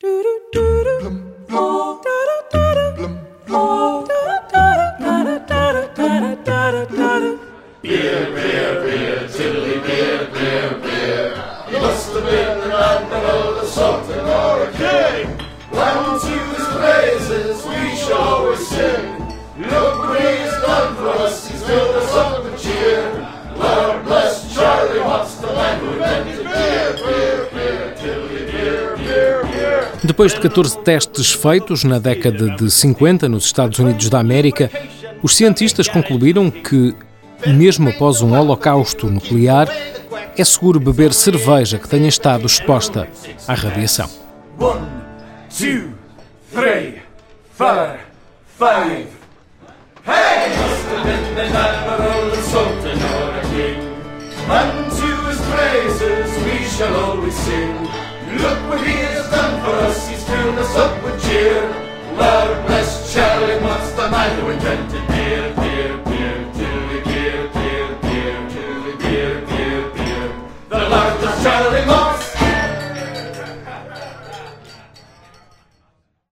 [0.00, 0.14] Beer,
[7.82, 11.34] beer, beer, tiddly beer, beer, beer.
[11.66, 15.36] He must have been the man below the sultan or a king.
[15.72, 19.18] Round to his praises we shall always sing.
[19.58, 23.02] Look what he's done for us, he's filled us up with cheer.
[23.56, 27.17] Lord bless Charlie Watts, the man who invented beer, beer.
[30.02, 34.70] Depois de 14 testes feitos na década de 50 nos Estados Unidos da América,
[35.22, 36.94] os cientistas concluíram que,
[37.46, 39.68] mesmo após um holocausto nuclear,
[40.36, 43.08] é seguro beber cerveja que tenha estado exposta
[43.46, 44.08] à radiação.
[44.58, 44.86] One,
[45.50, 45.92] two,
[46.52, 47.02] three,
[47.56, 47.98] four,
[48.56, 49.06] five.
[50.06, 50.48] Hey!
[54.50, 57.74] Unto his praises we shall always sing.
[58.40, 59.87] Look what he has done for us.
[64.08, 64.48] am I who
[64.88, 66.07] to beer, beer,